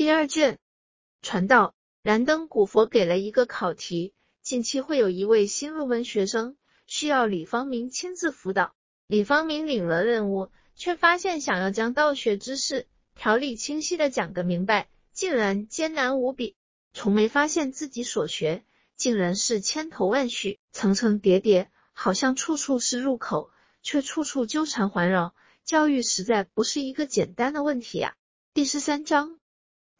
[0.00, 0.58] 第二卷
[1.20, 6.56] 传道，燃灯古佛给了一个考题，近期会有一位新入门学生。
[6.86, 8.74] 需要李方明亲自辅导。
[9.06, 12.86] 李方明领了任务，却发现想要将道学知识。
[13.14, 16.56] 条理清晰的讲个明白，竟然艰难无比。
[16.94, 18.64] 从没发现自己所学。
[18.96, 23.50] 竟然是千头万绪、层层叠叠，好像处处是入口，
[23.82, 25.34] 却处处纠缠环绕。
[25.66, 28.16] 教育实在不是一个简单的问题呀。
[28.54, 29.38] 第十三章，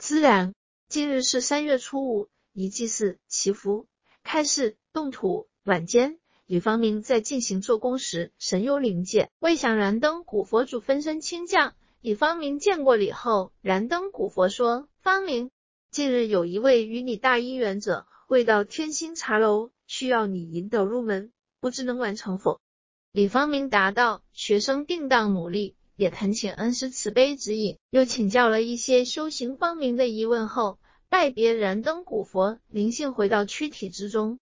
[0.00, 0.54] 自然。
[0.88, 3.86] 今日是三月初五，一祭祀、祈福、
[4.22, 5.46] 开市、动土。
[5.64, 11.74] 晚间，李方明在进行做工时，神游灵界，未想燃灯古佛主分身亲降。
[12.00, 15.50] 李方明见过礼后，燃灯古佛说：“方明，
[15.90, 21.30] 近日有一位与你大因缘者，未到天星茶楼，需要你引导入门，
[21.60, 22.58] 不知能完成否？”
[23.12, 30.78] 李方明答道：“学生定当努力。”也恳请恩师慈悲指引，又请教了一些修行方明的疑问后，
[31.10, 34.38] 拜别燃灯古佛，灵性回到躯体之中。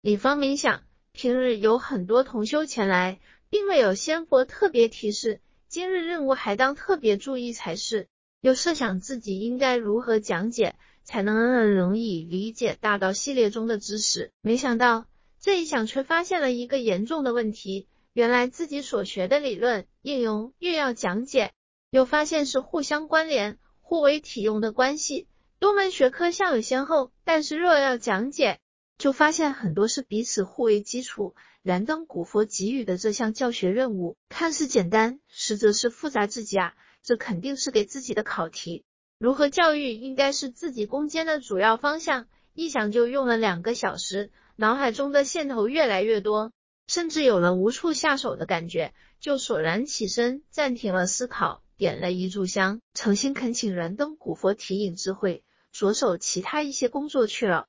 [0.00, 8.08] 李方明想，平日有很多同修前来，并未有仙佛特别提示，今日任务还当特别注意才是。
[8.40, 14.32] 又设想自己应该如何讲解，才能容易理解大道系列中的知识。
[14.40, 15.06] 没想到
[15.38, 17.86] 这一想，却发现了一个严重的问题。
[18.16, 21.52] 原来自己所学的理论应用越要讲解，
[21.90, 25.28] 又发现是互相关联、互为体用的关系。
[25.58, 28.58] 多门学科相有先后，但是若要讲解，
[28.96, 31.34] 就发现很多是彼此互为基础。
[31.62, 36.72] 燃灯古佛给予的这项教学任务看似简单，实则是复杂至极啊！
[37.02, 38.86] 这肯定是给自己的考题。
[39.18, 42.28] 如何教育应该是自己攻坚的主要方向。
[42.54, 46.50] 一想就用了两个小时，脑海中的线头越来越多。
[46.86, 55.42] 甚至有了无处下手的感觉，就索然起身，暂停了思考，点了一炷香，诚心恳请燃灯古佛提引智慧，
[55.72, 57.66] 着手其他一些工作去了。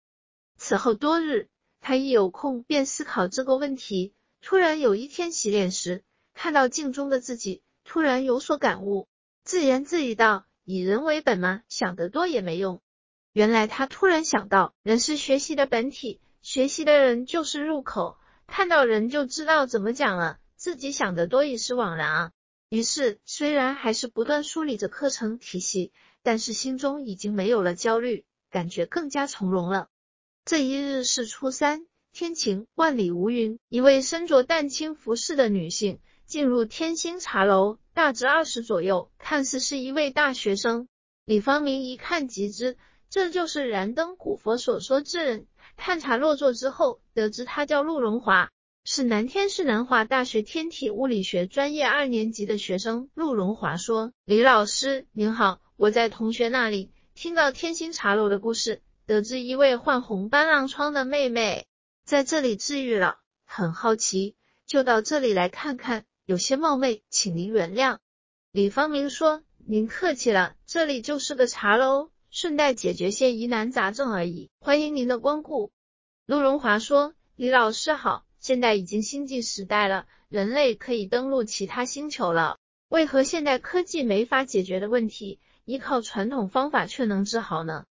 [0.57, 1.49] 此后多日，
[1.81, 4.13] 他一有空便思考这个问题。
[4.41, 9.07] 突然有一天洗脸时，看到镜中的自己，突然有所感悟，
[9.43, 11.63] 自言自语道：“以人为本吗？
[11.69, 12.81] 想得多也没用。”
[13.33, 18.17] 原来他突然想到，人是学习的本体，学习的人就是入口。
[18.47, 22.31] 看到人就知道怎么讲了，自己想的多已是枉然啊。
[22.69, 25.91] 于是虽然还是不断梳理着课程体系，
[26.23, 29.89] 但是心中已经没有了焦虑，感觉更加从容了。
[30.43, 33.59] 这一日是初三，天晴，万里无云。
[33.69, 40.87] 一位身着淡青服饰的女性进入天星茶楼，大致二十左右，看似是一位大学生。
[41.25, 42.77] 李方明一看即知，
[43.09, 45.47] 这就是燃灯古佛所说之人。
[45.75, 48.51] 探查落座之后，得知他叫陆荣华，
[48.83, 53.09] 是南天市南华大学天体物理学专业二年级的学生。
[53.13, 61.67] 陆荣华说：“李老师您好，我在同学那里听到天星茶楼的故事，得知一位患红斑狼疮的妹妹
[62.05, 64.35] 在这里治愈了，很好奇，
[64.65, 66.05] 就到这里来看看。
[66.25, 67.99] 有些冒昧，请您原谅。”
[68.51, 75.71] 李方明说：“您客气了，这里就是个茶楼。”顺带解决些疑难杂症而已，欢迎您的光顾。
[76.25, 82.57] 陆荣华说：“李老师好，现在已经星际时代了，人类可以登陆其他星球了。
[82.89, 87.85] 为何现代科技没法解决的问题，依靠传统方法却能治好呢？”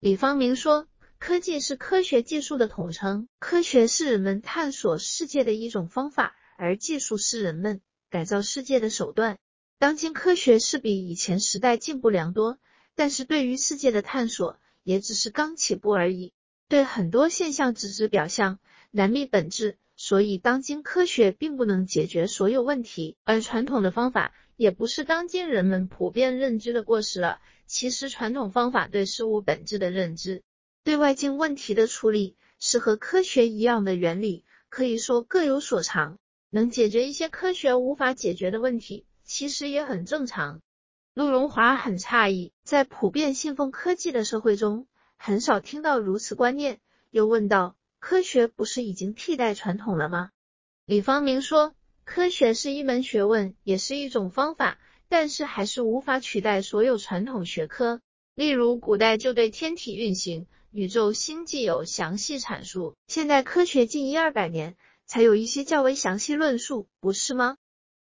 [0.00, 0.86] 李方明说
[1.18, 9.38] ：“科技是科学技术的统称，科学是人们探索世界的一种方法，而技术是人们改造世界的手段。
[9.78, 12.58] 当今科学是比以前时代进步良多。”
[12.98, 16.32] 但是对于世界的探索也只是刚起步而已，
[16.68, 18.58] 对很多现象只知表象，
[18.90, 27.38] 难觅本质，所以当今科学并不能解决所有问题，而传统的方法也不是当今人们普遍认知的过时了。
[27.68, 30.42] 其实传统方法对事物本质的认知，
[30.82, 36.18] 对外境问题的处理，是和科学一样的原理，可以说各有所长，
[36.50, 40.60] 能解决一些科学无法解决的问题，其实也很正常。
[41.18, 44.86] 陆荣华很诧异，在普遍信奉科技的社会中，
[45.16, 46.78] 很少听到如此观念。
[47.10, 50.30] 又问道：“科学不是已经替代传统了吗？”
[50.86, 51.74] 李方明说
[52.06, 54.78] ：“科学是一门学问，也是一种方法，
[55.08, 58.00] 但是还是无法取代所有传统学科。
[58.36, 67.56] 例如，古代就对天体运行、宇宙星际有详细阐述，现代科学近一二百年才有一些较为详细论述，不是吗？”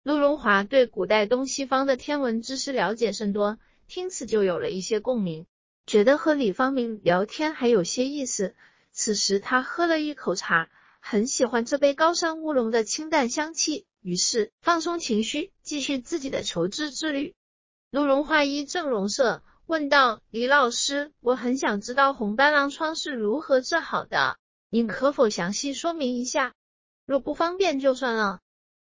[0.07, 3.59] 陆荣华对古代东西方的天文知识了解甚多，
[3.89, 5.45] 听此就有了一些共鸣，
[5.85, 8.55] 觉得和李方明聊天还有些意思。
[8.93, 10.69] 此时他喝了一口茶，
[11.01, 17.35] 很喜欢这杯高山乌龙的清淡香气，于是放松情绪，继续自己的求知之旅。
[17.91, 24.37] 陆荣华一正容色，问道：“李老师，我很想知道红斑狼疮是如何治好的，
[24.69, 26.53] 您可否详细说明一下？
[27.05, 28.39] 若不方便就算了。”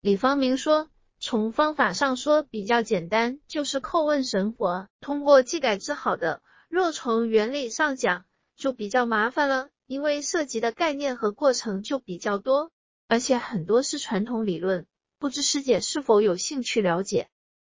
[0.01, 0.89] 李方明说
[1.27, 6.43] ：“从方法上说比较简单，就是叩问神佛，通过技改治好的。
[6.69, 8.25] 若从原理上讲，
[8.55, 12.71] 就比较麻烦了，因为涉及的概念和过程就比较多，
[13.07, 14.85] 而且很多是传统理论，
[15.17, 17.27] 不知师姐是否有兴趣了解？”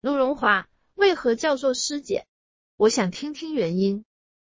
[0.02, 2.26] 陆荣华为何叫做师姐？
[2.78, 4.06] 我想听听原因。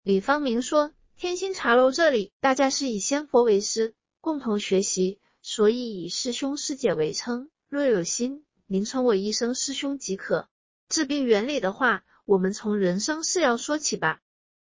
[0.02, 7.52] 李方明说：“天心茶楼这里，大家是以仙佛为师，共同学习，所以以师兄师姐为称。
[7.68, 10.48] 若有心，您称我一声师兄即可。
[10.90, 14.22] 治病原理的话，我们从人生是要说起吧。”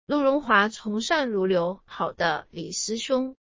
[0.07, 3.37] 陆荣华从善如流：“好的，李师兄。”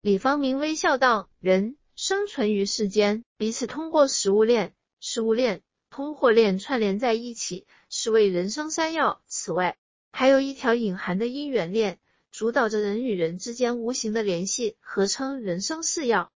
[0.00, 9.20] 李方明微笑道：“人生存于世间，彼此通过食物链、食物链、通货链串联在一起。”是为人生三要。
[9.26, 9.76] 此外，
[10.12, 11.98] 还有一条隐含的因缘链，
[12.30, 16.30] 主导着人与人之间无形的联系，合称人生四要。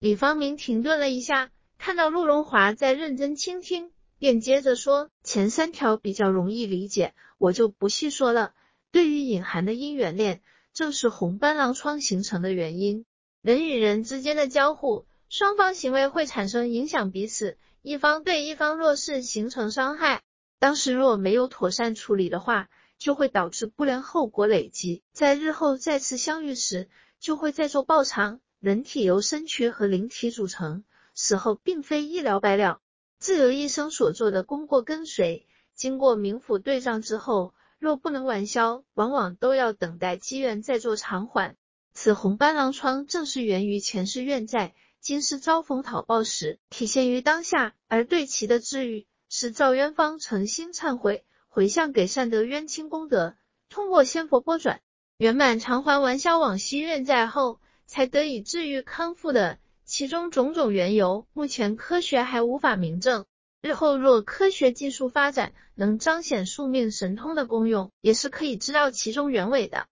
[0.00, 1.50] 李方明停顿了一下，
[1.82, 8.52] 看到陆荣华在认真倾听，便接着说：“前三条比较容易理解，我就不细说了。
[8.92, 10.42] 对于隐含的因缘链，
[10.74, 13.06] 正是红斑狼疮形成的原因。
[13.40, 20.20] 人与人之间的交互，双方行为会产生影响彼此，一方对一方若是形成伤害。”
[20.60, 22.68] 当时若没有妥善处理的话，
[22.98, 28.38] 就会导致不良后果累积，在日后再次相遇时，就会再做报偿。
[28.58, 30.84] 人体由身躯和灵体组成，
[31.22, 32.80] 死后并非一了百了，
[33.18, 35.46] 自由一生所做的功过跟随。
[35.74, 41.56] 经过冥府对账之后，若不能完消，往往都要等待机缘再做偿还。
[41.92, 49.06] 此红斑狼疮正是源于前世怨债，今世遭逢讨报时，体现于当下，而对其的治愈。
[49.28, 53.34] 是赵渊方诚心忏悔，回向给善德冤亲功德，
[53.68, 54.80] 通过仙佛拨转，
[55.18, 59.58] 圆满偿还完消往昔怨债后，才得以治愈康复的。
[59.90, 63.26] 其中种种缘由，目前科学还无法明证。
[63.60, 69.88] 日后若科学技术发展，能彰显宿命神通的功用，也是可以知道其中原委的。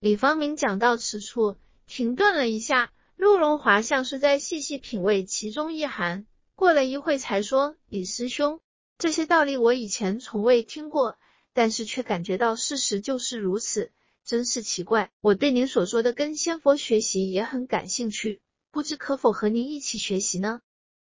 [0.00, 1.54] 李方明讲到此处，
[1.86, 6.26] 停顿了一下，陆荣华像是在细细品味其中意涵，
[6.56, 8.58] 过了一会才说：“李师兄。”
[8.98, 11.16] 这些道理我以前从未听过，
[11.52, 13.92] 但是却感觉到事实就是如此，
[14.24, 15.12] 真是奇怪。
[15.20, 18.40] 我对您所说的跟仙佛学习也很感兴趣，
[18.76, 20.60] 不知可否和您一起学习呢？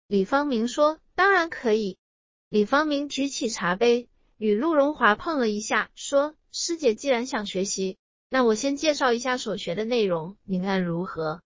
[0.06, 1.98] 李方明说：“当然可以。”
[2.48, 7.98] 李方明举起茶杯，与陆荣华碰了一下，说：“师姐既然想学习，
[8.28, 11.42] 那我先介绍一下所学的内容，您看如何？”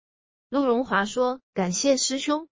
[0.51, 2.49] 陆荣华说：“感谢师兄。”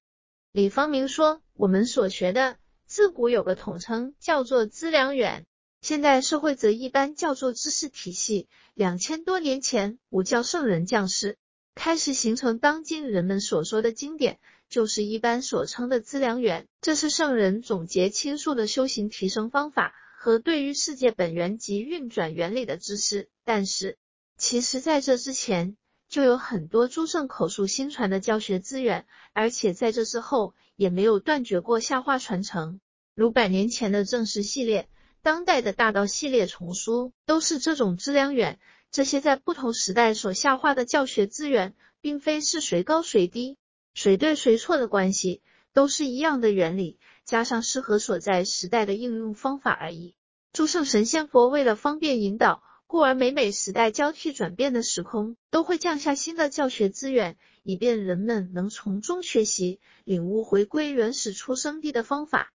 [0.50, 2.56] 李方明说：“我们所学的。”
[2.88, 5.44] 自古有个统称叫做资粮远，
[5.82, 8.48] 现代社会则一般叫做知识体系。
[8.72, 11.36] 两千多年前，五教圣人降世，
[11.78, 16.66] 开始形成当今人们所说的经典，就是一般所称的资粮源。
[16.80, 23.28] 这是圣人总结倾诉的修行提升方法和对于世界本源及运转原理的知识。
[23.44, 23.96] 但是，
[24.36, 25.76] 其实在这之前，
[26.08, 32.80] 就有很多诸圣口述心传的教学资源，而且在这之后也没有断绝过下话传承。
[33.14, 34.88] 如百年前的正史系列，
[35.22, 38.58] 当代的大道系列丛书，都是这种资粮源。
[38.90, 43.58] 这些在不同时代所下化的教学资源，并非是谁高谁低、
[43.94, 50.14] 谁对谁错的关系，都是一样的原理，加上适合所在时代的应用方法而已。
[50.52, 52.62] 诸圣神仙佛为了方便引导。
[52.90, 62.50] 故而，每每时代交替转变的时空，都会降下新的教学资源，以便人们能从中学习、领悟回归原始出生地的方法。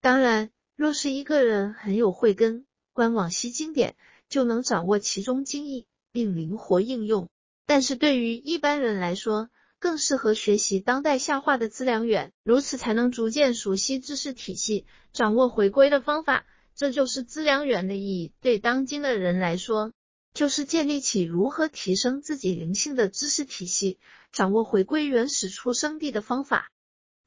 [0.00, 3.94] 当然，若是一个人很有慧根，观往昔经典，
[4.28, 7.28] 就能掌握其中精义，并灵活应用。
[7.66, 16.46] 但是对于一般人来说，更适合学习当代下化的资粮源，如此才能逐渐熟悉知识体系，掌握回归的方法。
[16.74, 18.32] 这就是资粮源的意义。
[18.40, 19.92] 对当今的人来说，
[20.32, 23.98] 就是建立起如何提升自己灵性的知识体系，
[24.32, 26.70] 掌握回归原始出生地的方法。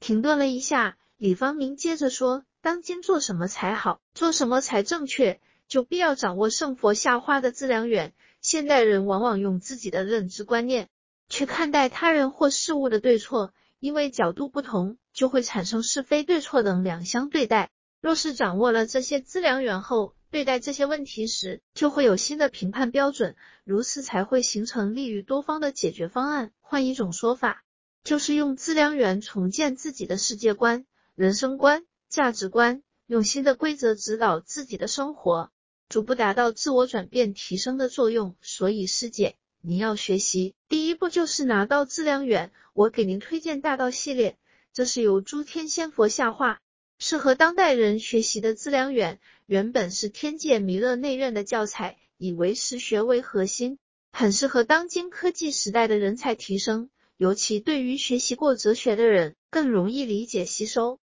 [0.00, 5.40] 停顿了一下，李方明接着说：“当今做什么才好，做什么才正确，
[5.72, 8.12] 就必要掌握圣佛下化的资粮源。
[8.42, 10.90] 现代人往往用自己的认知观念
[11.30, 17.70] 去看待他人或事物的对错，因为角度不同，就会产生是非对错等两相对待。”
[18.02, 26.52] 若是掌握了这些资粮源后，对待这些问题时，就会有新的评判标准，如此才会形成利于多方的解决方案。
[26.60, 27.64] 换一种说法，
[28.04, 35.50] 就是用资粮源重建自己的世界观、人生观、价值观，用新的规则指导自己的生活。
[35.92, 38.34] 逐步达到自我转变提升的作用。
[38.40, 42.50] 所以师姐，您要学习，第一步就是拿到质量远。
[42.72, 44.38] 我给您推荐大道系列，
[44.72, 46.62] 这是由诸天仙佛下化，
[46.98, 49.20] 适合当代人学习的质量远。
[49.44, 53.76] 原本是天界弥勒内院的教材，以唯识学为核心，
[54.12, 60.98] 很适合当今科技时代的人才提升，尤其对于学习过哲学的人更容易理解吸收。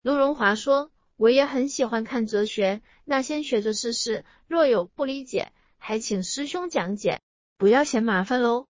[0.00, 4.24] 陆荣华说：“我也很喜欢看哲学，那先学着试试。
[4.48, 7.20] 若有不理解，还请师兄讲解，
[7.58, 8.64] 不要嫌麻烦喽。”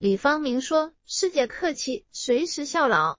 [0.00, 3.18] 李方明说：“师姐客气，随时效劳。”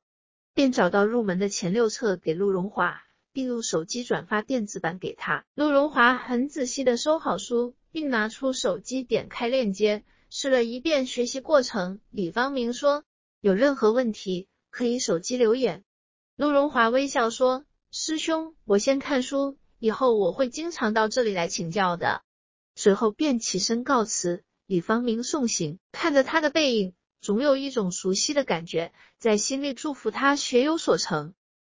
[0.55, 5.45] 便找到入门的前六册给陆荣华，并用手机转发电子版给他。
[5.53, 11.99] 陆荣华很仔细的收好书，并拿出手机点开链接，试了一遍学习过程。
[12.09, 13.03] 李方明说
[13.41, 15.83] ：“有任何问题可以手机留言。”
[16.35, 22.23] 陆荣华微笑说：“师兄，我先看书，以后我会经常到这里来请教的。”
[22.73, 24.43] 随后便起身告辞。
[24.65, 31.33] 李方明送行，看着他的背影，总有一种熟悉的感觉，在心里祝福他学有所成。